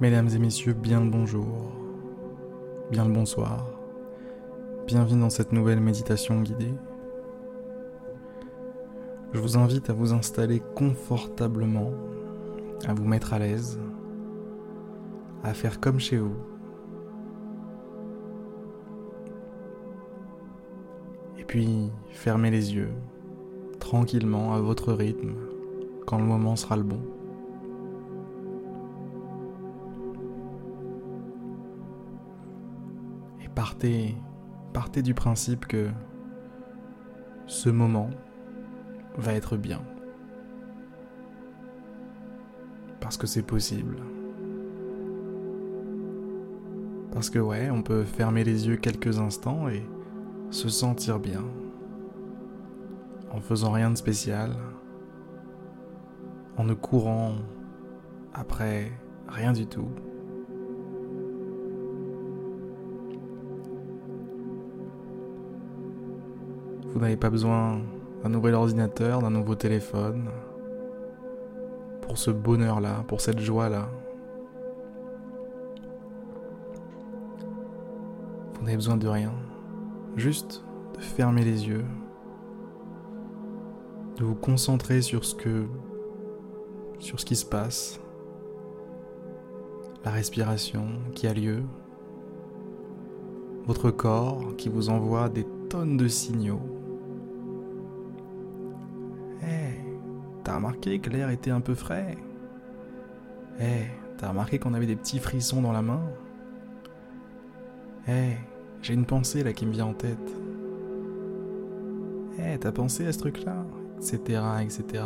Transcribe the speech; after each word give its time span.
Mesdames 0.00 0.28
et 0.28 0.38
messieurs, 0.38 0.74
bien 0.74 1.00
le 1.00 1.10
bonjour, 1.10 1.72
bien 2.88 3.04
le 3.04 3.12
bonsoir, 3.12 3.66
bienvenue 4.86 5.20
dans 5.20 5.28
cette 5.28 5.50
nouvelle 5.50 5.80
méditation 5.80 6.40
guidée. 6.40 6.72
Je 9.32 9.40
vous 9.40 9.58
invite 9.58 9.90
à 9.90 9.92
vous 9.92 10.12
installer 10.12 10.62
confortablement, 10.76 11.90
à 12.86 12.94
vous 12.94 13.06
mettre 13.06 13.32
à 13.32 13.40
l'aise, 13.40 13.80
à 15.42 15.52
faire 15.52 15.80
comme 15.80 15.98
chez 15.98 16.18
vous. 16.18 16.36
Et 21.40 21.44
puis, 21.44 21.90
fermez 22.10 22.52
les 22.52 22.72
yeux, 22.72 22.92
tranquillement, 23.80 24.54
à 24.54 24.60
votre 24.60 24.92
rythme, 24.92 25.34
quand 26.06 26.18
le 26.18 26.24
moment 26.24 26.54
sera 26.54 26.76
le 26.76 26.84
bon. 26.84 27.00
Partez, 33.58 35.02
du 35.02 35.14
principe 35.14 35.66
que 35.66 35.88
ce 37.46 37.68
moment 37.68 38.10
va 39.16 39.32
être 39.32 39.56
bien. 39.56 39.82
Parce 43.00 43.16
que 43.16 43.26
c'est 43.26 43.42
possible. 43.42 43.96
Parce 47.12 47.30
que 47.30 47.40
ouais, 47.40 47.68
on 47.70 47.82
peut 47.82 48.04
fermer 48.04 48.44
les 48.44 48.68
yeux 48.68 48.76
quelques 48.76 49.18
instants 49.18 49.68
et 49.68 49.84
se 50.50 50.68
sentir 50.68 51.18
bien. 51.18 51.42
En 53.32 53.40
faisant 53.40 53.72
rien 53.72 53.90
de 53.90 53.96
spécial. 53.96 54.52
En 56.56 56.62
ne 56.62 56.74
courant 56.74 57.34
après 58.34 58.92
rien 59.26 59.52
du 59.52 59.66
tout. 59.66 59.88
Vous 66.98 67.04
n'avez 67.04 67.16
pas 67.16 67.30
besoin 67.30 67.80
d'un 68.24 68.28
nouvel 68.28 68.54
ordinateur, 68.54 69.22
d'un 69.22 69.30
nouveau 69.30 69.54
téléphone. 69.54 70.30
Pour 72.02 72.18
ce 72.18 72.32
bonheur-là, 72.32 73.04
pour 73.06 73.20
cette 73.20 73.38
joie-là. 73.38 73.88
Vous 78.54 78.64
n'avez 78.64 78.74
besoin 78.74 78.96
de 78.96 79.06
rien, 79.06 79.32
juste 80.16 80.64
de 80.96 81.00
fermer 81.00 81.44
les 81.44 81.68
yeux, 81.68 81.84
de 84.16 84.24
vous 84.24 84.34
concentrer 84.34 85.00
sur 85.00 85.24
ce 85.24 85.36
que 85.36 85.66
sur 86.98 87.20
ce 87.20 87.24
qui 87.24 87.36
se 87.36 87.46
passe, 87.46 88.00
la 90.04 90.10
respiration 90.10 90.88
qui 91.14 91.28
a 91.28 91.32
lieu, 91.32 91.62
votre 93.66 93.92
corps 93.92 94.56
qui 94.56 94.68
vous 94.68 94.88
envoie 94.88 95.28
des 95.28 95.46
tonnes 95.68 95.96
de 95.96 96.08
signaux 96.08 96.77
remarqué 100.58 100.98
que 100.98 101.10
l'air 101.10 101.30
était 101.30 101.50
un 101.50 101.60
peu 101.60 101.74
frais 101.74 102.16
Eh, 103.60 103.86
t'as 104.18 104.28
remarqué 104.28 104.58
qu'on 104.58 104.74
avait 104.74 104.86
des 104.86 104.96
petits 104.96 105.18
frissons 105.18 105.62
dans 105.62 105.72
la 105.72 105.82
main? 105.82 106.02
Eh, 108.08 108.36
j'ai 108.82 108.94
une 108.94 109.06
pensée 109.06 109.42
là 109.42 109.52
qui 109.52 109.66
me 109.66 109.72
vient 109.72 109.86
en 109.86 109.94
tête. 109.94 110.18
Eh, 112.38 112.58
t'as 112.58 112.72
pensé 112.72 113.06
à 113.06 113.12
ce 113.12 113.18
truc-là? 113.18 113.64
Etc, 113.98 114.40
etc. 114.62 115.04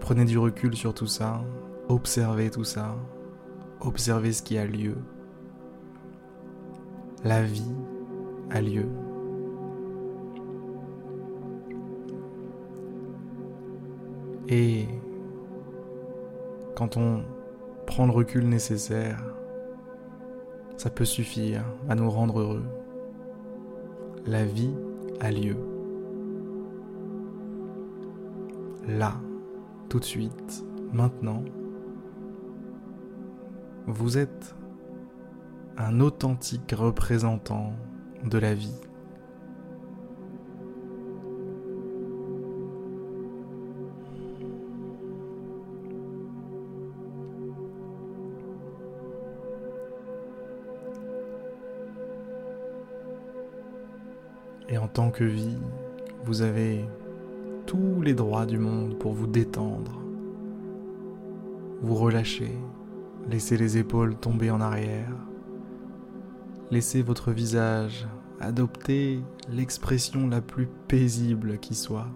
Prenez 0.00 0.24
du 0.24 0.36
recul 0.36 0.76
sur 0.76 0.92
tout 0.92 1.06
ça, 1.06 1.42
observez 1.88 2.50
tout 2.50 2.64
ça, 2.64 2.96
observez 3.80 4.32
ce 4.32 4.42
qui 4.42 4.58
a 4.58 4.66
lieu. 4.66 4.96
La 7.24 7.42
vie 7.42 7.74
a 8.50 8.60
lieu. 8.60 8.86
Et 14.54 14.86
quand 16.76 16.98
on 16.98 17.22
prend 17.86 18.04
le 18.04 18.12
recul 18.12 18.46
nécessaire, 18.46 19.24
ça 20.76 20.90
peut 20.90 21.06
suffire 21.06 21.64
à 21.88 21.94
nous 21.94 22.10
rendre 22.10 22.38
heureux. 22.38 22.64
La 24.26 24.44
vie 24.44 24.74
a 25.20 25.30
lieu. 25.30 25.56
Là, 28.86 29.14
tout 29.88 30.00
de 30.00 30.04
suite, 30.04 30.66
maintenant, 30.92 31.42
vous 33.86 34.18
êtes 34.18 34.54
un 35.78 35.98
authentique 36.00 36.74
représentant 36.76 37.72
de 38.22 38.36
la 38.36 38.52
vie. 38.52 38.78
Et 54.72 54.78
en 54.78 54.88
tant 54.88 55.10
que 55.10 55.22
vie, 55.22 55.58
vous 56.24 56.42
avez 56.42 56.84
tous 57.66 58.02
les 58.02 58.14
droits 58.14 58.46
du 58.46 58.58
monde 58.58 58.98
pour 58.98 59.12
vous 59.12 59.28
détendre, 59.28 60.00
vous 61.82 61.94
relâcher, 61.94 62.52
laisser 63.30 63.56
les 63.56 63.78
épaules 63.78 64.16
tomber 64.16 64.50
en 64.50 64.60
arrière, 64.60 65.14
laisser 66.72 67.02
votre 67.02 67.30
visage 67.30 68.08
adopter 68.42 69.20
l'expression 69.48 70.28
la 70.28 70.40
plus 70.40 70.66
paisible 70.88 71.58
qui 71.58 71.74
soit. 71.74 72.08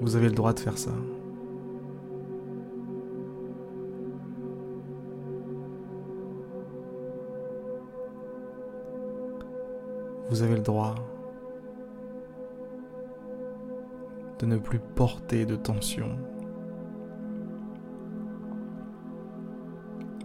Vous 0.00 0.16
avez 0.16 0.28
le 0.28 0.34
droit 0.34 0.52
de 0.52 0.60
faire 0.60 0.78
ça. 0.78 0.92
Vous 10.30 10.42
avez 10.42 10.54
le 10.54 10.62
droit 10.62 10.94
de 14.38 14.46
ne 14.46 14.58
plus 14.58 14.78
porter 14.78 15.44
de 15.44 15.56
tension, 15.56 16.16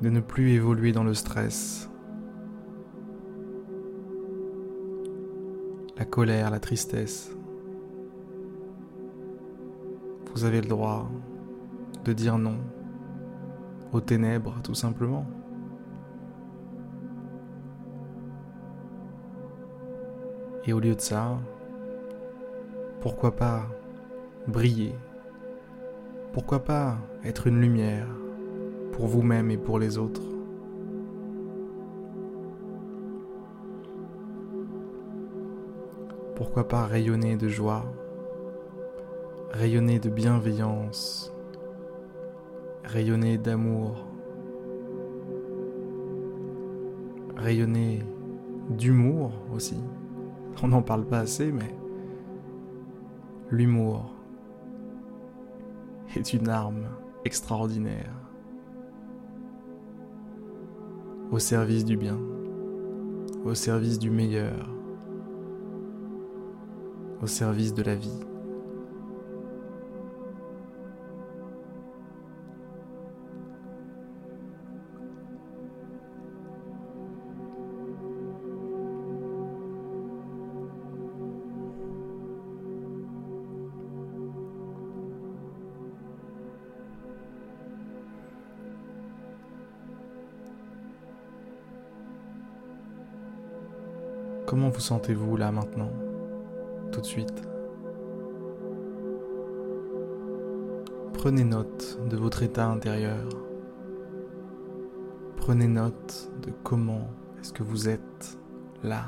de 0.01 0.09
ne 0.09 0.19
plus 0.19 0.51
évoluer 0.51 0.91
dans 0.91 1.03
le 1.03 1.15
stress, 1.15 1.89
la 5.97 6.05
colère, 6.05 6.51
la 6.51 6.59
tristesse. 6.59 7.35
Vous 10.35 10.43
avez 10.43 10.61
le 10.61 10.67
droit 10.67 11.09
de 12.03 12.13
dire 12.13 12.37
non 12.37 12.57
aux 13.91 14.01
ténèbres 14.01 14.61
tout 14.61 14.75
simplement. 14.75 15.25
Et 20.67 20.73
au 20.73 20.79
lieu 20.79 20.95
de 20.95 21.01
ça, 21.01 21.37
pourquoi 23.01 23.35
pas 23.35 23.67
briller? 24.47 24.95
Pourquoi 26.33 26.59
pas 26.63 26.97
être 27.23 27.45
une 27.45 27.61
lumière 27.61 28.07
pour 28.91 29.05
vous-même 29.05 29.51
et 29.51 29.57
pour 29.57 29.77
les 29.77 29.99
autres? 29.99 30.23
Pourquoi 36.35 36.67
pas 36.67 36.85
rayonner 36.85 37.37
de 37.37 37.47
joie, 37.47 37.85
rayonner 39.51 39.99
de 39.99 40.09
bienveillance, 40.09 41.31
rayonner 42.83 43.37
d'amour, 43.37 44.03
rayonner 47.37 47.99
d'humour 48.69 49.31
aussi? 49.53 49.77
on 50.63 50.69
n'en 50.69 50.81
parle 50.81 51.05
pas 51.05 51.19
assez, 51.19 51.51
mais 51.51 51.75
l'humour 53.51 54.13
est 56.15 56.33
une 56.33 56.49
arme 56.49 56.87
extraordinaire 57.25 58.13
au 61.31 61.39
service 61.39 61.83
du 61.83 61.97
bien, 61.97 62.19
au 63.43 63.53
service 63.53 63.99
du 63.99 64.09
meilleur, 64.09 64.69
au 67.21 67.27
service 67.27 67.73
de 67.73 67.83
la 67.83 67.95
vie. 67.95 68.19
Comment 94.45 94.69
vous 94.69 94.79
sentez-vous 94.79 95.37
là 95.37 95.51
maintenant, 95.51 95.91
tout 96.91 97.01
de 97.01 97.05
suite. 97.05 97.41
Prenez 101.13 101.43
note 101.43 101.99
de 102.07 102.15
votre 102.15 102.43
état 102.43 102.67
intérieur. 102.67 103.27
Prenez 105.35 105.67
note 105.67 106.29
de 106.43 106.51
comment 106.63 107.07
est-ce 107.39 107.53
que 107.53 107.63
vous 107.63 107.89
êtes 107.89 108.37
là. 108.83 109.05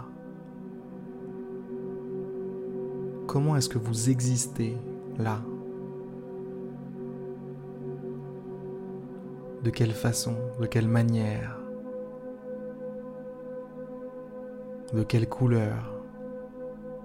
Comment 3.28 3.56
est-ce 3.56 3.69
que 3.69 3.78
vous 3.78 4.10
existez 4.10 4.75
là? 5.19 5.42
De 9.63 9.69
quelle 9.69 9.94
façon? 9.94 10.36
De 10.60 10.66
quelle 10.66 10.88
manière? 10.88 11.60
De 14.94 15.04
quelle 15.04 15.28
couleur 15.28 15.92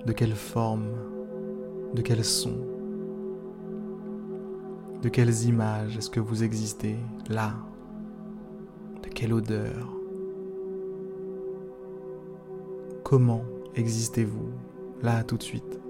De 0.06 0.12
quelle 0.12 0.36
forme 0.36 0.92
De 1.94 2.00
quel 2.00 2.24
son 2.24 2.54
De 5.02 5.08
quelles 5.08 5.46
images 5.46 5.96
est-ce 5.96 6.08
que 6.08 6.20
vous 6.20 6.44
existez 6.44 6.96
là 7.28 7.54
De 9.02 9.08
quelle 9.08 9.32
odeur 9.32 9.98
Comment 13.02 13.42
existez-vous 13.74 14.50
là 15.02 15.24
tout 15.24 15.36
de 15.36 15.42
suite? 15.42 15.80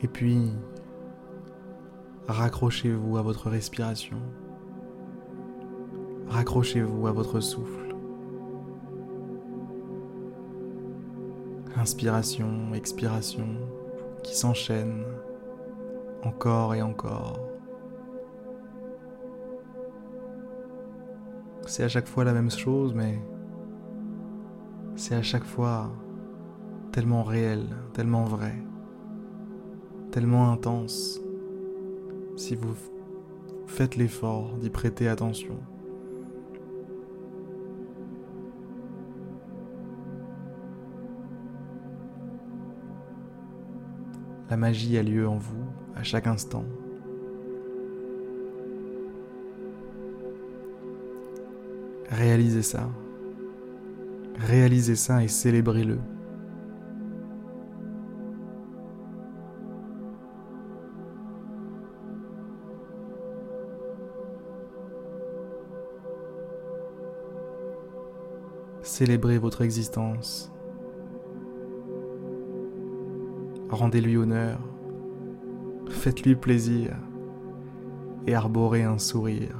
Et 0.00 0.06
puis, 0.06 0.52
raccrochez-vous 2.28 3.16
à 3.16 3.22
votre 3.22 3.50
respiration. 3.50 4.18
Raccrochez-vous 6.28 7.06
à 7.08 7.12
votre 7.12 7.40
souffle. 7.40 7.96
Inspiration, 11.76 12.74
expiration 12.74 13.48
qui 14.22 14.36
s'enchaînent 14.36 15.04
encore 16.22 16.74
et 16.74 16.82
encore. 16.82 17.40
C'est 21.66 21.82
à 21.82 21.88
chaque 21.88 22.06
fois 22.06 22.24
la 22.24 22.32
même 22.32 22.50
chose, 22.50 22.94
mais 22.94 23.18
c'est 24.94 25.14
à 25.14 25.22
chaque 25.22 25.44
fois 25.44 25.90
tellement 26.92 27.24
réel, 27.24 27.66
tellement 27.92 28.24
vrai 28.24 28.54
tellement 30.10 30.50
intense 30.50 31.20
si 32.36 32.54
vous 32.54 32.74
faites 33.66 33.96
l'effort 33.96 34.56
d'y 34.58 34.70
prêter 34.70 35.08
attention. 35.08 35.56
La 44.50 44.56
magie 44.56 44.96
a 44.96 45.02
lieu 45.02 45.28
en 45.28 45.36
vous 45.36 45.66
à 45.94 46.02
chaque 46.02 46.26
instant. 46.26 46.64
Réalisez 52.08 52.62
ça. 52.62 52.88
Réalisez 54.38 54.96
ça 54.96 55.22
et 55.22 55.28
célébrez-le. 55.28 55.98
Célébrez 68.88 69.36
votre 69.36 69.60
existence. 69.60 70.50
Rendez-lui 73.68 74.16
honneur. 74.16 74.58
Faites-lui 75.90 76.34
plaisir. 76.36 76.96
Et 78.26 78.34
arborez 78.34 78.84
un 78.84 78.96
sourire. 78.96 79.56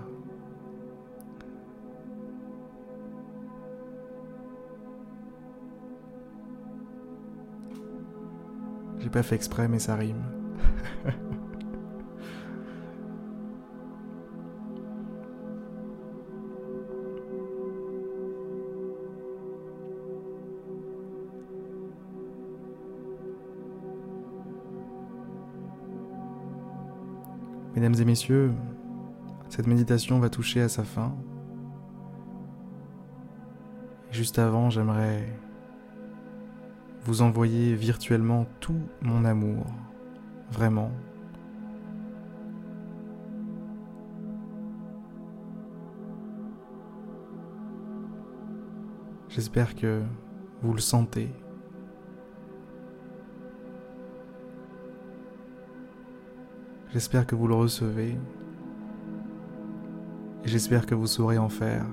J'ai 8.99 9.11
pas 9.11 9.23
fait 9.23 9.35
exprès, 9.35 9.69
mais 9.69 9.79
ça 9.79 9.95
rime. 9.95 10.25
Mesdames 27.75 27.95
et 28.01 28.05
messieurs, 28.05 28.53
cette 29.49 29.67
méditation 29.67 30.19
va 30.19 30.29
toucher 30.29 30.61
à 30.63 30.69
sa 30.69 30.85
fin. 30.85 31.15
Juste 34.11 34.39
avant, 34.39 34.71
j'aimerais 34.71 35.27
vous 37.05 37.23
envoyer 37.23 37.75
virtuellement 37.75 38.47
tout 38.61 38.81
mon 39.01 39.25
amour, 39.25 39.65
vraiment. 40.51 40.91
J'espère 49.29 49.75
que 49.75 50.03
vous 50.63 50.73
le 50.73 50.81
sentez 50.81 51.31
J'espère 56.91 57.27
que 57.27 57.35
vous 57.35 57.47
le 57.47 57.55
recevez 57.55 58.17
et 60.43 60.49
j'espère 60.49 60.87
que 60.87 60.95
vous 60.95 61.07
saurez 61.07 61.37
en 61.37 61.51
faire 61.51 61.85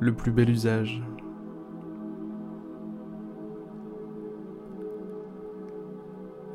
le 0.00 0.14
plus 0.14 0.32
bel 0.32 0.48
usage. 0.48 1.02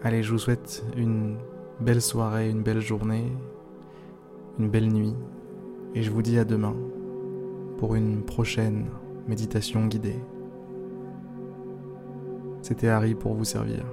Allez, 0.01 0.24
je 0.24 0.31
vous 0.31 0.39
souhaite 0.39 0.83
une 0.98 1.38
belle 1.79 2.01
soirée, 2.01 2.50
une 2.50 2.63
belle 2.63 2.81
journée, 2.81 3.31
une 4.57 4.69
belle 4.72 4.91
nuit 4.91 5.15
et 5.93 6.01
je 6.01 6.10
vous 6.10 6.24
dis 6.24 6.39
à 6.39 6.45
demain 6.45 6.75
pour 7.77 7.93
une 7.93 8.24
prochaine 8.24 8.88
méditation 9.27 9.86
guidée. 9.86 10.19
C'était 12.63 12.88
Harry 12.88 13.13
pour 13.13 13.36
vous 13.36 13.45
servir. 13.45 13.86